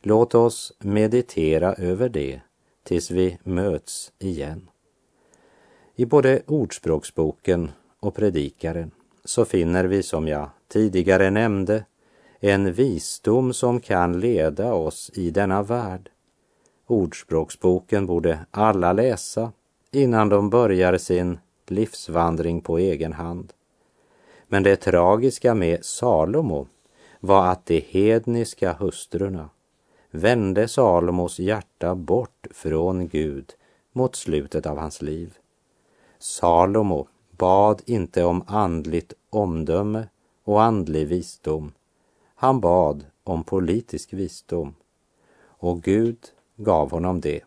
Låt 0.00 0.34
oss 0.34 0.72
meditera 0.78 1.74
över 1.74 2.08
det 2.08 2.40
tills 2.84 3.10
vi 3.10 3.38
möts 3.42 4.12
igen. 4.18 4.70
I 5.96 6.06
både 6.06 6.42
Ordspråksboken 6.46 7.70
och 8.00 8.14
Predikaren 8.14 8.90
så 9.24 9.44
finner 9.44 9.84
vi, 9.84 10.02
som 10.02 10.28
jag 10.28 10.50
tidigare 10.68 11.30
nämnde, 11.30 11.84
en 12.44 12.72
visdom 12.72 13.52
som 13.52 13.80
kan 13.80 14.20
leda 14.20 14.74
oss 14.74 15.10
i 15.14 15.30
denna 15.30 15.62
värld. 15.62 16.10
Ordspråksboken 16.86 18.06
borde 18.06 18.46
alla 18.50 18.92
läsa 18.92 19.52
innan 19.90 20.28
de 20.28 20.50
börjar 20.50 20.98
sin 20.98 21.38
livsvandring 21.66 22.60
på 22.60 22.78
egen 22.78 23.12
hand. 23.12 23.52
Men 24.48 24.62
det 24.62 24.76
tragiska 24.76 25.54
med 25.54 25.84
Salomo 25.84 26.66
var 27.20 27.46
att 27.46 27.66
de 27.66 27.80
hedniska 27.80 28.72
hustrurna 28.72 29.50
vände 30.10 30.68
Salomos 30.68 31.38
hjärta 31.38 31.94
bort 31.94 32.46
från 32.50 33.08
Gud 33.08 33.52
mot 33.92 34.16
slutet 34.16 34.66
av 34.66 34.78
hans 34.78 35.02
liv. 35.02 35.34
Salomo 36.18 37.08
bad 37.30 37.82
inte 37.86 38.24
om 38.24 38.44
andligt 38.46 39.12
omdöme 39.30 40.08
och 40.44 40.62
andlig 40.62 41.06
visdom. 41.06 41.72
Han 42.42 42.60
bad 42.60 43.04
om 43.24 43.44
politisk 43.44 44.12
visdom. 44.12 44.74
Och 45.44 45.82
Gud 45.82 46.18
gav 46.56 46.90
honom 46.90 47.20
det. 47.20 47.40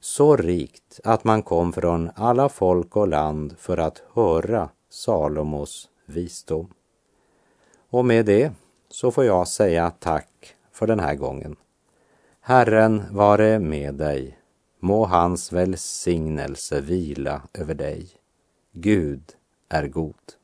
Så 0.00 0.36
rikt 0.36 1.00
att 1.04 1.24
man 1.24 1.42
kom 1.42 1.72
från 1.72 2.10
alla 2.14 2.48
folk 2.48 2.96
och 2.96 3.08
land 3.08 3.58
för 3.58 3.78
att 3.78 4.02
höra 4.14 4.68
Salomos 4.90 5.88
visdom. 6.06 6.74
Och 7.90 8.04
med 8.04 8.26
det 8.26 8.52
så 8.88 9.10
får 9.10 9.24
jag 9.24 9.48
säga 9.48 9.90
tack 9.90 10.56
för 10.72 10.86
den 10.86 11.00
här 11.00 11.14
gången. 11.14 11.56
Herren 12.40 13.02
vare 13.10 13.58
med 13.58 13.94
dig 13.94 14.38
Må 14.80 15.04
hans 15.04 15.52
välsignelse 15.52 16.80
vila 16.80 17.42
över 17.54 17.74
dig. 17.74 18.08
Gud 18.72 19.22
är 19.68 19.88
god. 19.88 20.39